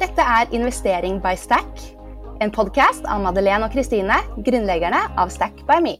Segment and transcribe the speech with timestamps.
[0.00, 1.80] Dette er Investering by Stack,
[2.40, 4.14] en podkast av Madeleine og Kristine,
[4.46, 5.92] grunnleggerne av Stack by Me.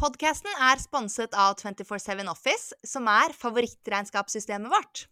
[0.00, 5.04] Podkasten er sponset av 247 Office, som er favorittregnskapssystemet vårt.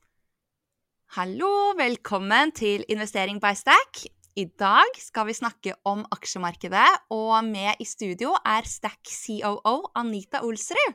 [1.19, 4.07] Hallo, velkommen til Investering by Stack.
[4.41, 10.41] I dag skal vi snakke om aksjemarkedet, og med i studio er Stack COO Anita
[10.47, 10.95] Olsrud.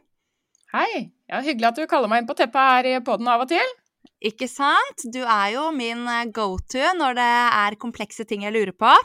[0.73, 1.11] Hei.
[1.29, 3.75] Ja, hyggelig at du kaller meg inn på teppet her i poden av og til.
[4.25, 5.05] Ikke sant?
[5.13, 8.95] Du er jo min eh, go-to når det er komplekse ting jeg lurer på.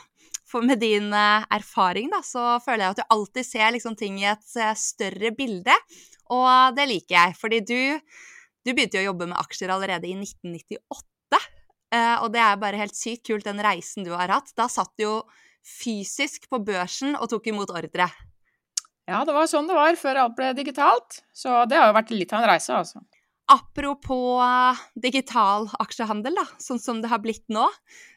[0.48, 4.22] For med din eh, erfaring da, så føler jeg at du alltid ser liksom ting
[4.22, 5.76] i et eh, større bilde.
[6.32, 7.80] Og det liker jeg, fordi du,
[8.64, 11.44] du begynte jo å jobbe med aksjer allerede i 1998.
[11.90, 14.52] og det er bare helt sykt kult, den reisen du har hatt.
[14.58, 15.14] Da satt du jo
[15.66, 18.06] fysisk på børsen og tok imot ordre.
[19.10, 21.22] Ja, det var sånn det var før alt ble digitalt.
[21.34, 23.02] Så det har jo vært litt av en reise, altså.
[23.50, 27.66] Apropos eh, digital aksjehandel, da, sånn som det har blitt nå.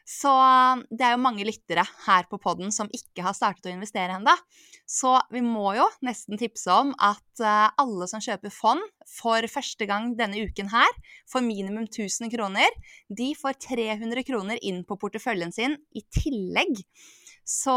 [0.04, 3.74] Så eh, det er jo mange lyttere her på poden som ikke har startet å
[3.74, 4.34] investere ennå.
[4.84, 9.88] Så vi må jo nesten tipse om at eh, alle som kjøper fond for første
[9.88, 10.92] gang denne uken her,
[11.30, 12.68] for minimum 1000 kroner,
[13.08, 16.84] de får 300 kroner inn på porteføljen sin i tillegg.
[17.44, 17.74] Så,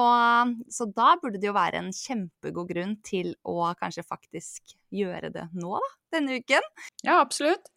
[0.71, 5.49] så, da burde det jo være en kjempegod grunn til å kanskje faktisk gjøre det
[5.59, 6.71] nå, da, denne uken.
[7.03, 7.67] Ja, absolutt.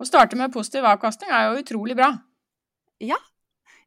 [0.00, 2.12] Å starte med positiv avkastning er jo utrolig bra.
[3.02, 3.18] Ja,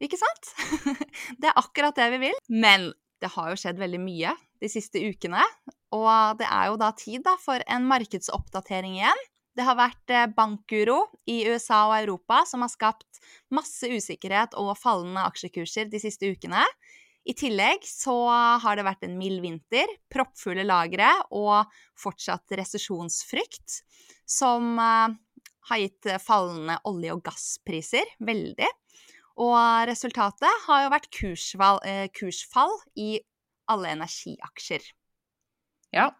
[0.04, 0.52] ikke sant?
[1.40, 2.40] Det er akkurat det vi vil.
[2.52, 2.92] Men
[3.24, 5.44] det har jo skjedd veldig mye de siste ukene.
[5.96, 9.24] Og det er jo da tid da, for en markedsoppdatering igjen.
[9.54, 13.22] Det har vært eh, bankuro i USA og Europa som har skapt
[13.54, 16.64] masse usikkerhet og fallende aksjekurser de siste ukene.
[17.24, 18.16] I tillegg så
[18.60, 21.70] har det vært en mild vinter, proppfulle lagre og
[22.02, 23.78] fortsatt resesjonsfrykt,
[24.28, 25.14] som uh,
[25.70, 28.68] har gitt fallende olje- og gasspriser veldig.
[29.42, 33.16] Og resultatet har jo vært kursfall, uh, kursfall i
[33.72, 34.86] alle energiaksjer.
[35.96, 36.12] Ja.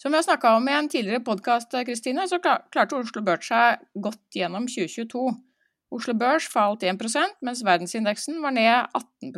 [0.00, 3.84] Som vi har snakka om i en tidligere podkast, Kristine, så klarte Oslo Børs seg
[3.94, 5.22] godt gjennom 2022.
[5.94, 9.30] Oslo Børs falt 1% mens verdensindeksen var ned 18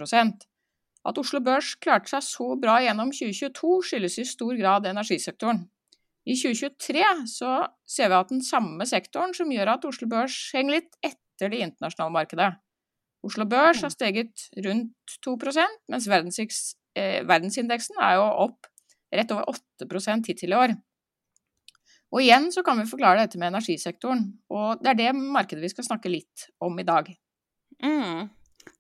[1.07, 5.63] at Oslo Børs klarte seg så bra gjennom 2022, skyldes i stor grad energisektoren.
[6.27, 7.51] I 2023 så
[7.87, 11.63] ser vi at den samme sektoren som gjør at Oslo Børs henger litt etter det
[11.69, 12.49] internasjonale markedet.
[13.25, 16.09] Oslo Børs har steget rundt 2% mens
[16.97, 18.69] eh, verdensindeksen er jo opp
[19.15, 19.47] rett over
[19.83, 20.75] 8% hittil i år.
[22.15, 25.73] Og igjen så kan vi forklare dette med energisektoren, og det er det markedet vi
[25.73, 27.09] skal snakke litt om i dag.
[27.83, 28.29] Mm.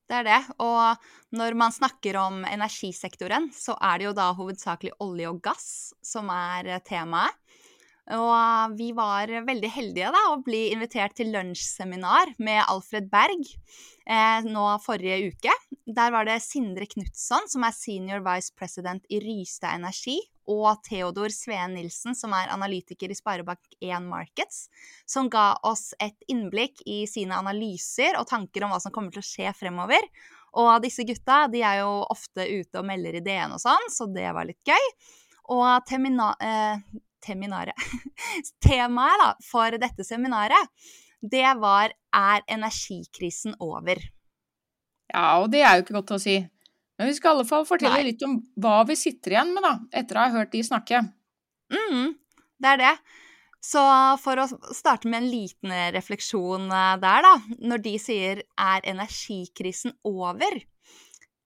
[0.07, 0.39] Det er det.
[0.63, 5.67] Og når man snakker om energisektoren, så er det jo da hovedsakelig olje og gass
[6.05, 7.35] som er temaet.
[8.15, 13.43] Og vi var veldig heldige da å bli invitert til lunsjseminar med Alfred Berg
[14.07, 15.55] eh, nå forrige uke.
[15.91, 21.35] Der var det Sindre Knutson, som er senior vice president i Rystad Energi, og Theodor
[21.35, 24.69] Sveen Nilsen, som er analytiker i Sparebank1 Markets,
[25.03, 29.25] som ga oss et innblikk i sine analyser og tanker om hva som kommer til
[29.25, 30.07] å skje fremover.
[30.57, 34.07] Og disse gutta de er jo ofte ute og melder i DN og sånn, så
[34.07, 34.87] det var litt gøy.
[35.57, 35.83] Og
[37.27, 37.89] temina, eh,
[38.65, 40.71] Temaet da, for dette seminaret,
[41.23, 44.03] det var 'Er energikrisen over?'
[45.13, 46.41] Ja, og det er jo ikke godt å si.
[46.99, 48.11] Men vi skal i alle fall fortelle Nei.
[48.11, 51.03] litt om hva vi sitter igjen med, da, etter å ha hørt de snakke.
[51.71, 52.15] mm,
[52.63, 52.95] det er det.
[53.67, 53.83] Så
[54.23, 57.35] for å starte med en liten refleksjon eh, der, da.
[57.59, 60.63] Når de sier 'er energikrisen over',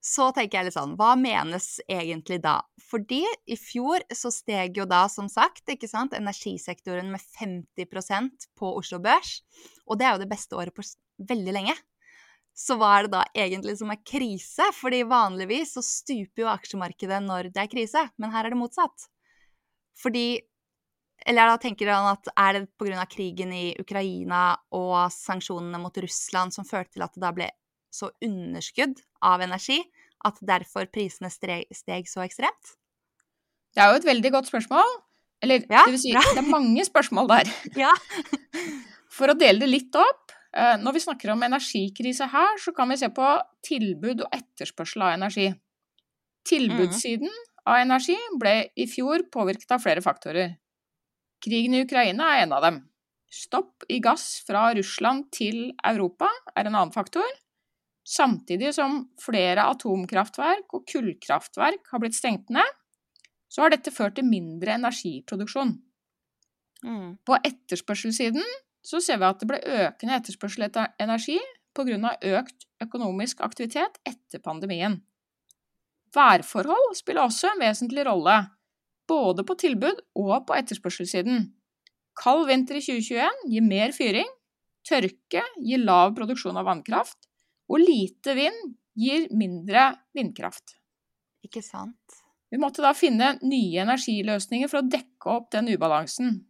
[0.01, 2.57] så tenker jeg litt sånn Hva menes egentlig da?
[2.89, 8.73] Fordi i fjor så steg jo da, som sagt, ikke sant, energisektoren med 50% på
[8.79, 9.39] Oslo Børs.
[9.85, 10.83] Og det er jo det beste året på
[11.29, 11.77] veldig lenge.
[12.57, 14.67] Så hva er det da egentlig som er krise?
[14.75, 19.09] Fordi vanligvis så stuper jo aksjemarkedet når det er krise, men her er det motsatt.
[20.01, 20.41] Fordi
[21.21, 23.05] Eller da tenker han at er det pga.
[23.05, 27.51] krigen i Ukraina og sanksjonene mot Russland som førte til at det da ble
[27.93, 29.83] så underskudd av energi
[30.27, 32.75] at derfor prisene steg så ekstremt?
[33.71, 34.97] Det er jo et veldig godt spørsmål.
[35.41, 36.21] Eller ja, det vil si, bra.
[36.35, 37.51] det er mange spørsmål der.
[37.85, 37.93] Ja.
[39.15, 42.89] For å dele det litt opp, eh, når vi snakker om energikrise her, så kan
[42.91, 43.27] vi se på
[43.65, 45.49] tilbud og etterspørsel av energi.
[46.47, 47.33] Tilbudssiden
[47.69, 50.55] av energi ble i fjor påvirket av flere faktorer.
[51.41, 52.79] Krigen i Ukraina er en av dem.
[53.31, 57.27] Stopp i gass fra Russland til Europa er en annen faktor
[58.11, 62.77] samtidig som flere atomkraftverk og kullkraftverk har blitt stengt ned.
[63.51, 65.73] så har dette ført til mindre energiproduksjon.
[66.87, 67.17] Mm.
[67.27, 68.45] På etterspørselssiden
[68.79, 71.35] så ser vi at det ble økende etterspørsel etter energi
[71.75, 72.13] pga.
[72.23, 75.01] økt økonomisk aktivitet etter pandemien.
[76.15, 78.37] Værforhold spiller også en vesentlig rolle,
[79.07, 81.51] både på tilbud og på etterspørselssiden.
[82.15, 84.31] Kald vinter i 2021 gir mer fyring,
[84.87, 87.30] tørke gir lav produksjon av vannkraft,
[87.71, 90.75] og lite vind gir mindre vindkraft.
[91.45, 92.21] Ikke sant?
[92.51, 96.41] Vi måtte da finne nye energiløsninger for å dekke opp den ubalansen.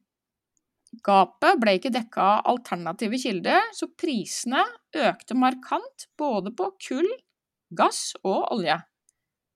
[1.06, 4.64] Gapet ble ikke dekka av alternative kilder, så prisene
[4.98, 7.08] økte markant både på kull,
[7.72, 8.76] gass og olje.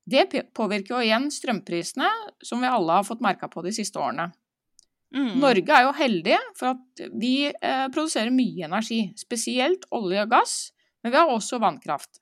[0.05, 2.07] Det påvirker jo igjen strømprisene,
[2.45, 4.29] som vi alle har fått merka på de siste årene.
[5.15, 5.33] Mm.
[5.41, 10.55] Norge er jo heldig for at vi eh, produserer mye energi, spesielt olje og gass,
[11.05, 12.17] men vi har også vannkraft.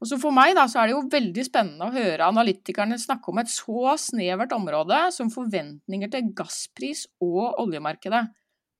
[0.00, 3.28] Og så For meg da, så er det jo veldig spennende å høre analytikerne snakke
[3.28, 8.22] om et så snevert område som forventninger til gasspris og oljemarkedet,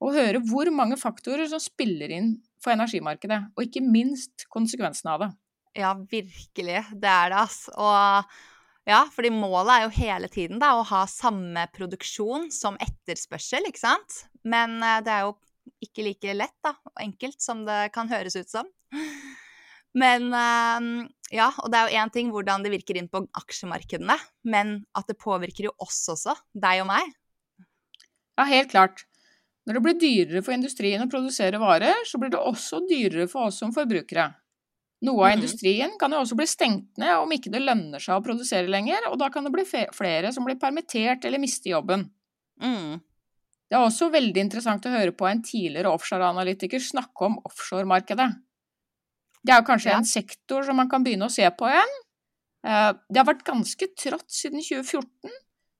[0.01, 2.33] og høre hvor mange faktorer som spiller inn
[2.65, 5.31] for energimarkedet, og ikke minst konsekvensene av det.
[5.77, 6.81] Ja, virkelig.
[6.97, 7.67] Det er det, ass.
[7.77, 13.69] Og ja, fordi målet er jo hele tiden da, å ha samme produksjon som etterspørsel,
[13.69, 14.23] ikke sant?
[14.49, 15.37] Men eh, det er jo
[15.83, 18.69] ikke like lett da, og enkelt som det kan høres ut som.
[19.95, 24.17] Men eh, ja, og det er jo én ting hvordan det virker inn på aksjemarkedene,
[24.51, 27.15] men at det påvirker jo oss også, deg og meg.
[28.39, 29.05] Ja, helt klart.
[29.67, 33.51] Når det blir dyrere for industrien å produsere varer, så blir det også dyrere for
[33.51, 34.31] oss som forbrukere.
[35.03, 35.37] Noe av Mhm.
[35.41, 39.11] industrien kan jo også bli stengt ned om ikke det lønner seg å produsere lenger,
[39.11, 42.11] og da kan det bli flere som blir permittert eller mister jobben.
[42.61, 43.01] Mm.
[43.71, 48.31] Det er også veldig interessant å høre på en tidligere offshoreanalytiker snakke om offshoremarkedet.
[49.47, 49.97] Det er kanskje Ja.
[49.99, 51.95] en sektor som man kan begynne å se på igjen.
[52.67, 55.31] Eh, Det har vært ganske trått siden 2014.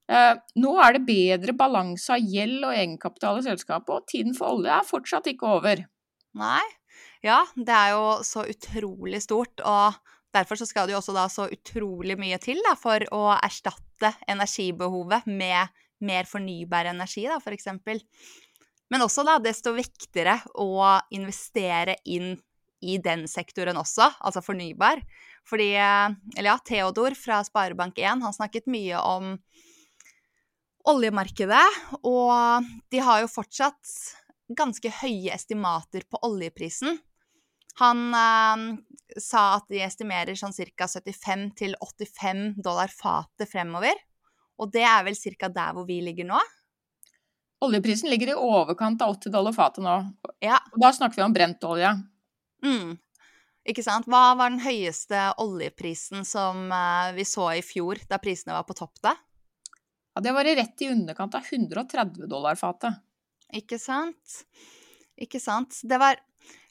[0.09, 4.57] Eh, Nå er det bedre balanse av gjeld og egenkapital i selskapet, og tiden for
[4.57, 5.85] olje er fortsatt ikke over.
[6.35, 6.63] Nei.
[7.23, 9.95] Ja, det er jo så utrolig stort, og
[10.33, 14.15] derfor så skal det jo også da så utrolig mye til da, for å erstatte
[14.27, 15.69] energibehovet med
[16.05, 18.03] mer fornybar energi, da, eksempel.
[18.91, 22.35] Men også da desto viktigere å investere inn
[22.81, 25.03] i den sektoren også, altså fornybar.
[25.49, 29.35] Fordi, eller ja, Theodor fra Sparebank1, han snakket mye om
[30.89, 31.67] oljemarkedet,
[32.09, 33.95] og de har jo fortsatt
[34.57, 36.99] ganske høye estimater på oljeprisen.
[37.81, 38.63] Han eh,
[39.21, 40.89] sa at de estimerer sånn ca.
[40.89, 43.95] 75 til 85 dollar fatet fremover.
[44.61, 45.49] Og det er vel ca.
[45.49, 46.41] der hvor vi ligger nå.
[47.65, 49.95] Oljeprisen ligger i overkant av 80 dollar fatet nå,
[50.41, 50.59] Ja.
[50.73, 51.91] og da snakker vi om brentolje.
[52.65, 52.95] Mm.
[53.69, 54.07] Ikke sant?
[54.09, 58.77] Hva var den høyeste oljeprisen som eh, vi så i fjor, da prisene var på
[58.79, 59.13] topp da?
[60.17, 62.97] Ja, det var i rett i underkant av 130 dollar fatet.
[63.53, 64.41] Ikke sant?
[65.21, 65.77] Ikke sant.
[65.85, 66.17] Det var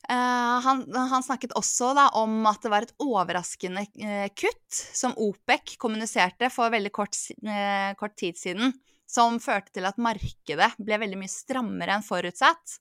[0.09, 5.75] han, han snakket også da om at det var et overraskende eh, kutt som OPEC
[5.81, 8.73] kommuniserte for veldig kort, eh, kort tid siden,
[9.09, 12.79] som førte til at markedet ble veldig mye strammere enn forutsatt.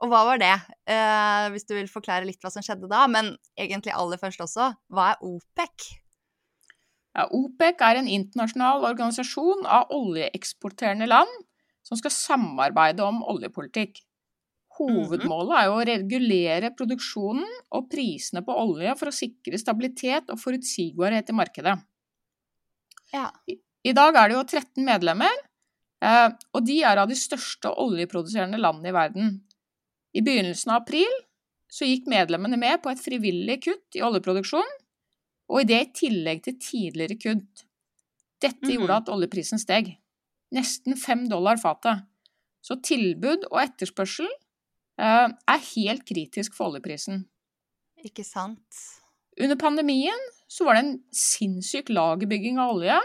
[0.00, 0.54] Og hva var det?
[0.88, 4.70] Eh, hvis du vil forklare litt hva som skjedde da, men egentlig aller først også,
[4.94, 5.90] hva er OPEC?
[7.18, 11.32] Ja, OPEC er en internasjonal organisasjon av oljeeksporterende land
[11.86, 13.98] som skal samarbeide om oljepolitikk.
[14.80, 17.46] Hovedmålet er jo å regulere produksjonen
[17.76, 21.76] og prisene på olje for å sikre stabilitet og forutsigbarhet i markedet.
[23.12, 23.28] Ja.
[23.84, 25.32] I dag er det jo 13 medlemmer,
[26.04, 29.32] eh, og de er av de største oljeproduserende landene i verden.
[30.16, 31.10] I begynnelsen av april
[31.70, 34.76] så gikk medlemmene med på et frivillig kutt i oljeproduksjon,
[35.50, 37.64] og i det i tillegg til tidligere kutt.
[38.40, 38.72] Dette Mhm.
[38.76, 39.96] gjorde at oljeprisen steg.
[40.52, 42.06] Nesten fem dollar fatet.
[42.62, 44.28] Så tilbud og etterspørsel
[45.00, 47.22] er helt kritisk for oljeprisen.
[48.04, 48.80] Ikke sant?
[49.40, 52.98] Under pandemien så var det en sinnssyk lagerbygging av olje,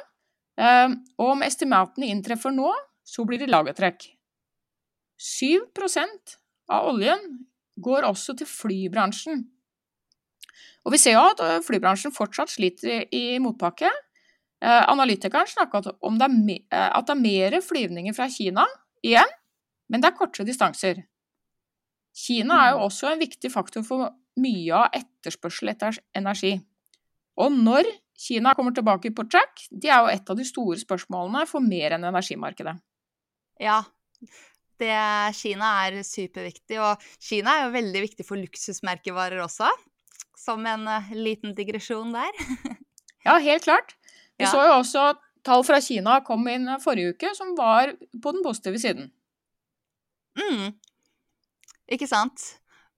[0.59, 2.71] eh, og om estimatene inntreffer nå,
[3.05, 4.07] så blir det lagertrekk.
[5.21, 6.37] 7%
[6.73, 7.21] av oljen
[7.79, 9.45] går også til flybransjen.
[10.85, 13.89] Og vi ser jo at flybransjen fortsatt sliter i, motpakke.
[14.63, 18.65] Eh, analytikeren snakka om eh, at det er mer flyvninger fra Kina
[19.05, 19.29] igjen,
[19.89, 21.03] men det er kortere distanser.
[22.15, 26.55] Kina er jo også en viktig faktor for mye av etterspørsel etter energi.
[27.39, 31.43] Og når Kina kommer tilbake på track, det er jo et av de store spørsmålene
[31.49, 32.77] for mer enn energimarkedet.
[33.59, 33.81] Ja.
[34.79, 34.95] Det,
[35.35, 39.69] Kina er superviktig, og Kina er jo veldig viktig for luksusmerkevarer også.
[40.39, 42.43] Som en eh, liten digresjon der.
[43.25, 43.95] Ja, helt klart.
[44.37, 44.51] Vi Ja.
[44.51, 45.03] så jo også
[45.41, 49.07] tall fra Kina kom inn forrige uke som var på den positive siden.
[50.37, 50.75] Mm.
[51.91, 52.41] Ikke sant.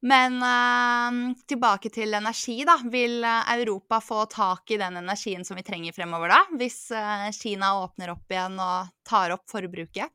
[0.06, 2.77] Men uh, tilbake til energi, da.
[2.91, 6.44] Vil eh, Europa få tak i den energien som vi trenger fremover, da?
[6.60, 10.13] Hvis uh, Kina åpner opp igjen og tar opp forbruket?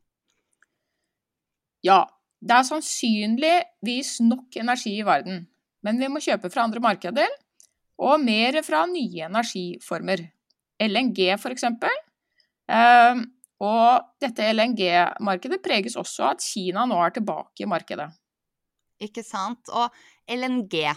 [1.82, 2.04] Ja,
[2.38, 5.48] det er sannsynligvis nok energi i verden.
[5.82, 7.34] Men vi må kjøpe fra andre markeder,
[8.02, 10.28] og mer fra nye energiformer.
[10.82, 11.92] LNG, for eksempel.
[12.70, 13.18] Uh,
[13.62, 18.08] og dette LNG-markedet preges også av at Kina nå er tilbake i markedet.
[19.02, 19.70] Ikke sant.
[19.72, 19.92] Og
[20.30, 20.92] LNG.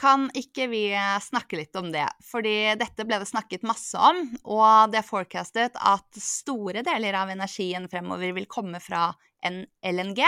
[0.00, 0.84] Kan ikke vi
[1.20, 2.06] snakke litt om det?
[2.24, 7.32] Fordi dette ble det snakket masse om, og det er forecastet at store deler av
[7.34, 9.10] energien fremover vil komme fra
[9.44, 10.22] en LNG.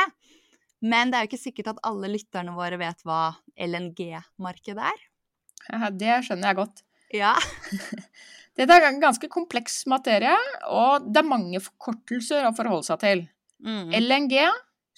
[0.84, 3.22] Men det er jo ikke sikkert at alle lytterne våre vet hva
[3.56, 5.02] LNG-markedet er.
[5.96, 6.82] Det skjønner jeg godt.
[7.14, 7.32] Ja.
[8.58, 10.34] Dette er ganske kompleks materie,
[10.68, 13.24] og det er mange forkortelser å forholde seg til.
[13.64, 13.94] Mm.
[14.02, 14.36] LNG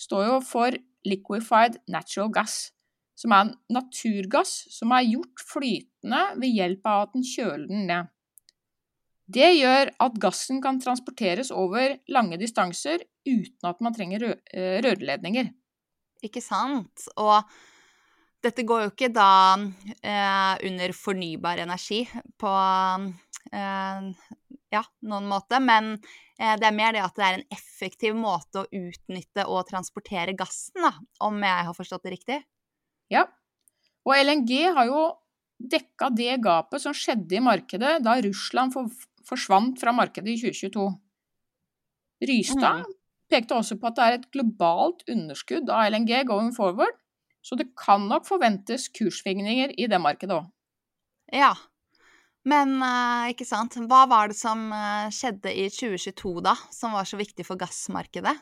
[0.00, 0.74] står jo for
[1.08, 2.70] liquefied natural gas,
[3.18, 7.86] som er en naturgass som er gjort flytende ved hjelp av at den kjøler den
[7.90, 8.10] ned.
[9.34, 14.32] Det gjør at gassen kan transporteres over lange distanser uten at man trenger rø
[14.84, 15.48] rørledninger.
[16.24, 17.06] Ikke sant.
[17.16, 17.38] Og
[18.44, 22.02] dette går jo ikke da eh, under fornybar energi
[22.40, 22.52] på
[23.56, 24.10] eh,
[24.74, 28.64] ja, noen måte, men Eh, det er mer det at det er en effektiv måte
[28.64, 30.90] å utnytte og transportere gassen, da,
[31.22, 32.38] om jeg har forstått det riktig?
[33.12, 33.26] Ja.
[34.04, 35.04] Og LNG har jo
[35.62, 38.74] dekka det gapet som skjedde i markedet da Russland
[39.24, 40.88] forsvant fra markedet i 2022.
[42.28, 42.96] Rystad mm.
[43.32, 46.96] pekte også på at det er et globalt underskudd av LNG going forward,
[47.44, 50.50] så det kan nok forventes kurssvingninger i det markedet òg.
[51.32, 51.54] Ja,
[52.48, 53.76] men uh, ikke sant.
[53.88, 58.34] Hva var det som uh, skjedde i 2022, da, som var så viktig for gassmarkedet?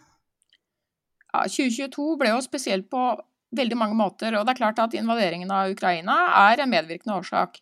[1.32, 3.02] Ja, 2022 ble jo spesielt på
[3.56, 6.16] veldig mange måter, og det er klart at invaderingen av Ukraina
[6.48, 7.60] er en medvirkende årsak.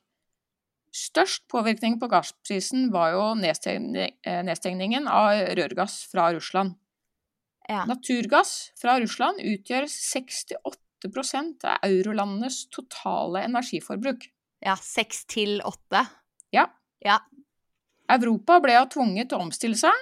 [0.91, 6.75] Størst påvirkning på gassprisen var jo eh, nedstengningen av rørgass fra Russland.
[7.71, 7.85] Ja.
[7.87, 14.27] Naturgass fra Russland utgjør 68% av eurolandenes totale energiforbruk.
[14.67, 16.03] Ja, seks til åtte?
[16.55, 16.67] Ja.
[17.05, 17.19] ja.
[18.11, 19.95] Europa ble jo tvunget til å omstille seg,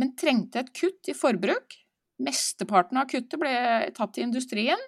[0.00, 1.76] men trengte et kutt i forbruk.
[2.24, 3.52] Mesteparten av kuttet ble
[3.96, 4.80] tatt i industrien,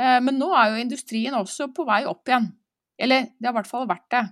[0.00, 2.50] eh, men nå er jo industrien også på vei opp igjen.
[2.98, 4.24] Eller det har i hvert fall vært det.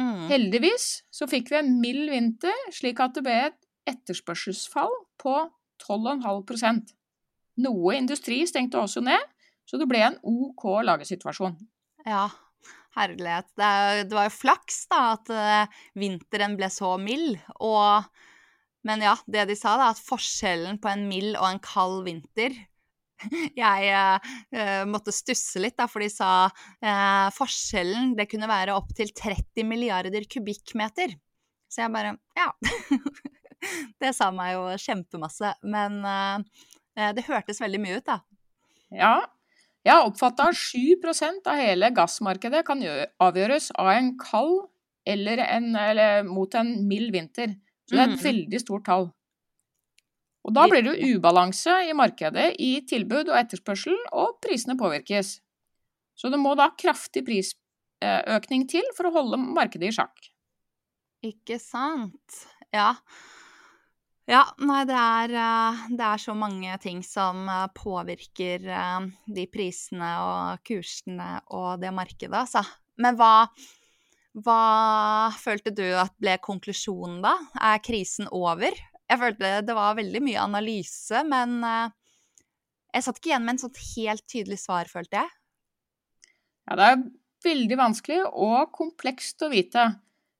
[0.00, 0.26] Mm.
[0.30, 5.36] Heldigvis så fikk vi en mild vinter, slik at det ble et etterspørselsfall på
[5.84, 6.94] 12,5%
[7.62, 9.20] Noe industri stengte også ned,
[9.62, 11.54] så det ble en OK lagersituasjon.
[12.02, 12.26] Ja,
[12.94, 13.48] Herlighet.
[13.58, 13.70] Det,
[14.08, 17.40] det, var jo flaks da at uh, vinteren ble så mild.
[17.58, 18.06] Og
[18.86, 22.56] Men ja, det de sa, da, at forskjellen på en mild og en kald vinter
[23.56, 29.14] Jeg uh, måtte stusse litt, da, for de sa uh, forskjellen det kunne være opptil
[29.16, 31.16] 30 milliarder kubikkmeter.
[31.70, 32.50] Så jeg bare Ja.
[34.02, 35.54] det sa meg jo kjempemasse.
[35.64, 36.02] Men
[37.16, 38.18] det hørtes veldig mye ut, da.
[38.92, 39.14] Ja,
[39.84, 42.80] jeg har oppfatta at 7% av hele gassmarkedet kan
[43.20, 44.62] avgjøres av en kald
[45.04, 47.52] eller, en, eller, mot en mild vinter.
[47.84, 48.24] Så det er et mm.
[48.24, 49.10] veldig stort tall.
[50.44, 55.38] Og da blir det jo ubalanse i markedet i tilbud og etterspørsel, og prisene påvirkes.
[56.16, 60.28] Så det må da kraftig prisøkning til for å holde markedet i sjakk.
[61.24, 62.44] Ikke sant.
[62.72, 62.92] Ja.
[64.24, 69.44] Ja, nei, det er, eh, det er, så mange ting som eh, påvirker eh, de
[69.52, 72.62] prisene og kursene og det markedet, altså.
[73.04, 73.50] Men hva,
[74.46, 74.62] hva
[75.36, 77.34] følte du at ble konklusjonen, da?
[77.72, 78.72] Er krisen over?
[79.04, 83.80] Jeg følte det var veldig mye analyse, men jeg satt ikke igjen med en sånt
[83.90, 85.34] helt tydelig svar, følte jeg.
[86.64, 87.02] Ja, det er
[87.44, 89.84] veldig vanskelig og komplekst å vite.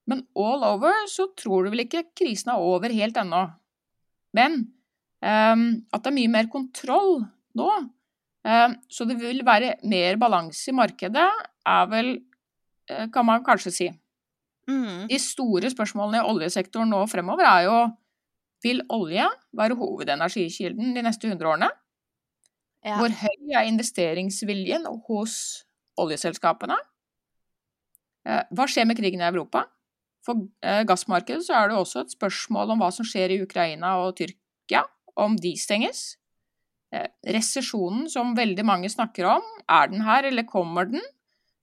[0.09, 3.43] Men all over så tror du vel ikke krisen er over helt ennå.
[4.35, 4.61] Men
[5.23, 7.21] um, at det er mye mer kontroll
[7.59, 7.73] nå,
[8.45, 11.29] um, så det vil være mer balanse i markedet,
[11.65, 12.17] er vel
[12.91, 13.91] uh, Kan man kanskje si.
[14.69, 15.07] Mm.
[15.11, 17.79] De store spørsmålene i oljesektoren nå fremover er jo
[18.65, 19.27] vil olje
[19.57, 21.69] være hovedenergikilden de neste 100 årene?
[22.85, 22.99] Ja.
[23.01, 25.37] Hvor høy er investeringsviljen hos
[26.01, 26.77] oljeselskapene?
[28.25, 29.67] Eh, hva skjer med krigen i Europa?
[30.25, 33.95] For eh, gassmarkedet så er det også et spørsmål om hva som skjer i Ukraina
[34.03, 34.85] og Tyrkia,
[35.21, 36.15] om de stenges.
[36.95, 41.05] Eh, resesjonen som veldig mange snakker om, er den her eller kommer den?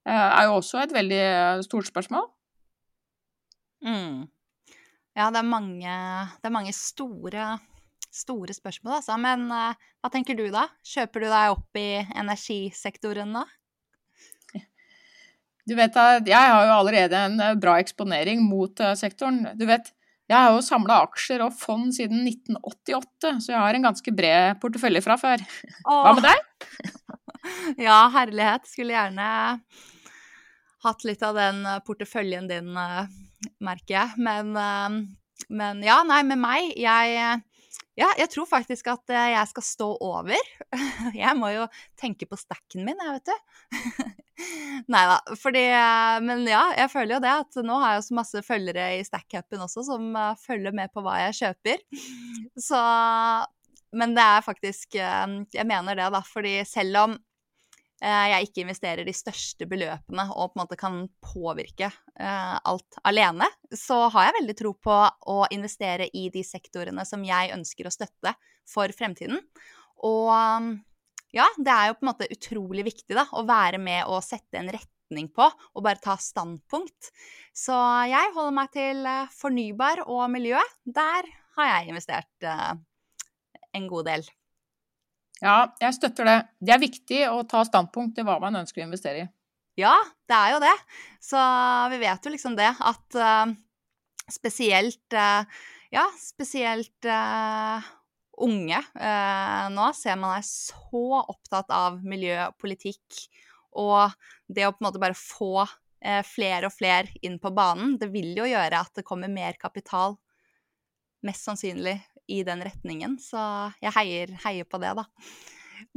[0.06, 1.24] Eh, er jo også et veldig
[1.66, 2.30] stort spørsmål.
[3.82, 4.30] Mm.
[5.18, 5.96] Ja, det er mange,
[6.38, 7.48] det er mange store,
[8.14, 9.18] store spørsmål, altså.
[9.20, 10.68] Men hva tenker du da?
[10.86, 11.90] Kjøper du deg opp i
[12.22, 13.44] energisektoren nå?
[15.72, 19.46] Du vet at jeg har jo allerede en eh, bra eksponering mot uh, sektoren.
[19.56, 19.94] Du vet,
[20.28, 24.60] jeg har jo samla aksjer og fond siden 1988, så jeg har en ganske bred
[24.60, 25.46] portefølje fra før.
[25.86, 26.02] Åh.
[26.04, 26.92] Hva med deg?
[27.88, 28.68] ja, herlighet.
[28.68, 29.30] Skulle gjerne
[30.84, 32.72] hatt litt av den porteføljen din,
[33.64, 34.20] merker jeg.
[34.28, 34.52] Men,
[35.48, 37.42] men ja, nei, med meg Jeg
[38.00, 40.52] ja, jeg tror faktisk at eh, jeg skal stå over.
[41.24, 41.68] Jeg må jo
[42.00, 43.36] tenke på stacken min, jeg, vet du.
[44.92, 48.18] Nei da, fordi eh, Men ja, jeg føler jo det at nå har jeg så
[48.18, 51.84] masse følgere i stack-cupen også som eh, følger med på hva jeg kjøper.
[52.60, 52.80] Så
[53.92, 57.20] Men det er faktisk Jeg mener det, da, fordi selv om
[58.02, 62.98] Eh, jeg ikke investerer de største beløpene og på en måte kan påvirke eh, alt
[63.06, 64.96] alene, så har jeg veldig tro på
[65.30, 68.34] å investere i de sektorene som jeg ønsker å støtte
[68.66, 69.38] for fremtiden.
[70.02, 70.34] Og
[71.36, 74.60] ja, det er jo på en måte utrolig viktig da, å være med og sette
[74.60, 77.12] en retning på og bare ta standpunkt.
[77.56, 77.76] Så
[78.12, 80.60] jeg holder meg til eh, fornybar og miljø.
[80.86, 82.52] Der har jeg investert
[83.76, 84.30] en god del.
[85.42, 86.38] Ja, jeg støtter det.
[86.62, 89.30] Det er viktig å ta standpunkt til hva man ønsker å investere i.
[89.80, 89.96] Ja,
[90.30, 90.74] det er jo det.
[91.24, 91.42] Så
[91.94, 93.54] vi vet jo liksom det at uh,
[94.30, 95.48] spesielt uh,
[95.92, 97.08] Ja, spesielt
[98.42, 98.80] unge
[99.76, 103.20] nå ser man er så opptatt av miljøpolitikk
[103.82, 104.14] og
[104.48, 105.66] det å på en måte bare få
[106.26, 107.94] flere og flere inn på banen.
[108.02, 110.16] Det vil jo gjøre at det kommer mer kapital,
[111.28, 112.00] mest sannsynlig
[112.32, 113.18] i den retningen.
[113.22, 113.40] Så
[113.84, 115.06] jeg heier, heier på det, da.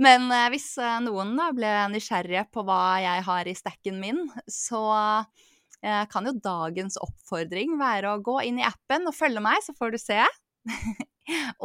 [0.00, 4.22] Men eh, hvis eh, noen da ble nysgjerrige på hva jeg har i stacken min,
[4.50, 4.84] så
[5.82, 9.76] eh, kan jo dagens oppfordring være å gå inn i appen og følge meg, så
[9.76, 10.22] får du se.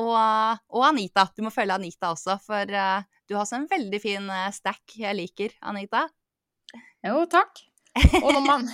[0.03, 1.27] Og, og, Anita.
[1.35, 4.97] Du må følge Anita også, for uh, du har også en veldig fin uh, stack
[4.99, 6.05] jeg liker, Anita.
[7.05, 7.63] Jo, takk.
[8.21, 8.67] Og når man,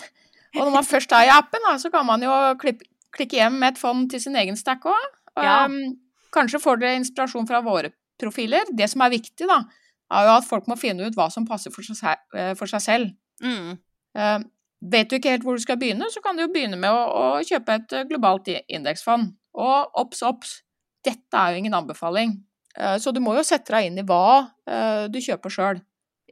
[0.58, 3.60] og når man først er i appen, da, så kan man jo klippe, klikke hjem
[3.62, 5.06] med et fond til sin egen stack òg.
[5.40, 5.66] Ja.
[5.66, 5.96] Um,
[6.36, 8.68] kanskje får dere inspirasjon fra våre profiler.
[8.76, 9.62] Det som er viktig, da,
[10.14, 12.84] er jo at folk må finne ut hva som passer for seg, eh, for seg
[12.84, 13.16] selv.
[13.44, 13.76] Mm.
[14.16, 14.40] Uh,
[14.92, 17.02] vet du ikke helt hvor du skal begynne, så kan du jo begynne med å,
[17.06, 19.34] å kjøpe et eh, globalt indeksfond.
[19.56, 20.60] Og obs, obs,
[21.06, 22.38] dette er jo ingen anbefaling.
[22.76, 25.84] Uh, så du må jo sette deg inn i hva uh, du kjøper sjøl.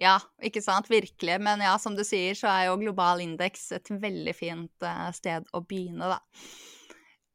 [0.01, 0.89] Ja, ikke sant.
[0.91, 1.37] Virkelig.
[1.45, 5.61] Men ja, som du sier, så er jo global indeks et veldig fint sted å
[5.63, 6.19] begynne, da.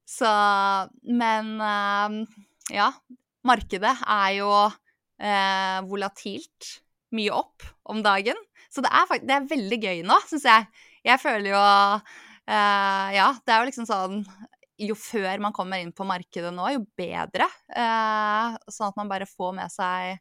[0.08, 0.28] Så
[1.04, 1.54] Men
[2.72, 2.88] ja,
[3.46, 4.50] markedet er jo
[5.22, 6.74] eh, volatilt.
[7.16, 8.36] Mye opp om dagen.
[8.68, 10.66] Så det er, det er veldig gøy nå, syns jeg.
[11.06, 14.18] Jeg føler jo uh, Ja, det er jo liksom sånn
[14.78, 17.48] Jo før man kommer inn på markedet nå, jo bedre.
[17.74, 20.18] sånn at man bare får med seg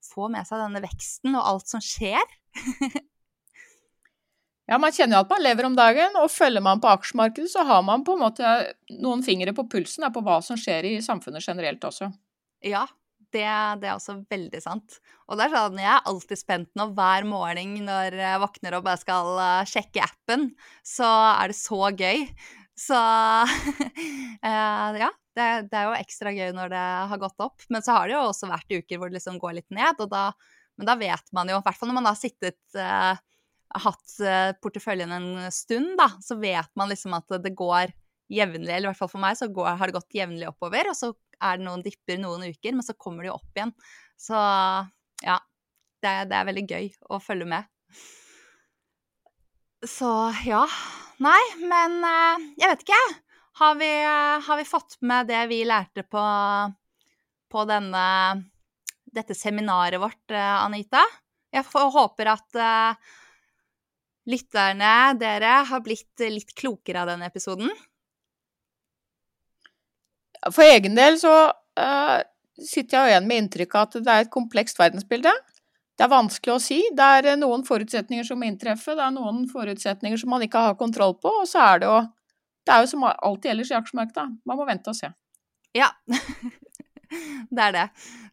[0.00, 2.36] får med seg denne veksten og alt som skjer.
[4.70, 7.64] Ja, man kjenner jo at man lever om dagen, og følger man på aksjemarkedet, så
[7.66, 8.50] har man på en måte
[9.02, 12.06] noen fingre på pulsen på hva som skjer i samfunnet generelt også.
[12.62, 12.84] Ja,
[13.34, 13.42] det,
[13.82, 15.00] det, er også veldig sant.
[15.26, 18.86] Og det er sånn, jeg er alltid spent nå hver morgen når jeg våkner og
[18.86, 20.48] bare skal eh, sjekke appen,
[20.86, 22.24] så er det så gøy.
[22.80, 22.96] Så
[24.46, 27.66] eh, ja, det, det, er jo ekstra gøy når det har gått opp.
[27.68, 30.08] Men så har det jo også vært uker hvor det liksom går litt ned, og
[30.12, 30.30] da,
[30.80, 33.20] men da vet man jo, i hvert fall når man har sittet eh,
[33.84, 37.92] hatt eh, porteføljen en stund, da, så vet man liksom at det går
[38.30, 40.90] jevnlig, eller i hvert fall for meg, så går, har det gått jevnlig oppover.
[40.92, 43.74] Og så er det noen dipper noen uker, men så kommer det jo opp igjen.
[44.20, 44.38] Så
[45.24, 45.36] ja,
[46.00, 47.68] det, det er veldig gøy å følge med.
[49.86, 50.10] Så
[50.44, 50.66] ja.
[51.20, 53.00] Nei, men eh, jeg vet ikke,
[53.60, 53.90] har vi,
[54.46, 56.22] har vi fått med det vi lærte på,
[57.52, 58.04] på denne,
[59.04, 61.02] dette seminaret vårt, eh, Anita?
[61.50, 62.60] Jeg håper at
[64.30, 67.72] lytterne, dere, har blitt litt klokere av denne episoden?
[70.48, 72.18] For egen del så uh,
[72.54, 75.32] sitter jeg igjen med inntrykk av at det er et komplekst verdensbilde.
[76.00, 76.78] Det er vanskelig å si.
[76.96, 80.78] Det er noen forutsetninger som må inntreffe, det er noen forutsetninger som man ikke har
[80.80, 81.98] kontroll på, og så er det jo
[82.64, 85.10] Det er jo som alltid ellers i aksjemarkedet, man må vente og se.
[85.76, 85.88] Ja.
[87.56, 87.84] det er det.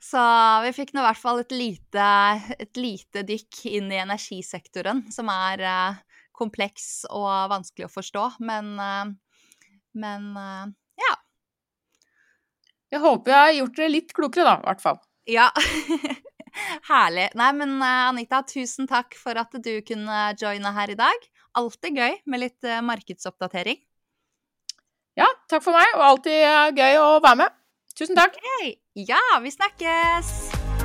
[0.04, 0.22] Så
[0.64, 2.08] vi fikk nå i hvert fall et lite,
[2.56, 8.26] et lite, dykk inn i energisektoren, som er uh, kompleks og vanskelig å forstå.
[8.48, 10.30] Men, uh, men
[11.00, 11.14] ja.
[12.96, 15.04] Jeg håper jeg har gjort dere litt klokere, da, i hvert fall.
[15.28, 15.50] Ja.
[16.90, 17.30] Herlig.
[17.38, 21.28] Nei, men Anita, tusen takk for at du kunne joine her i dag.
[21.58, 23.82] Alltid gøy med litt markedsoppdatering.
[25.18, 27.56] Ja, takk for meg, og alltid eh, gøy å være med.
[27.98, 28.38] Tusen takk.
[28.38, 28.76] Okay.
[29.10, 30.36] Ja, vi snakkes!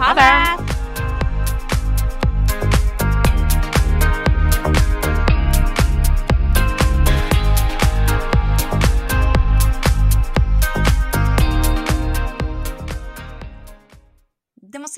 [0.00, 0.71] Ha det.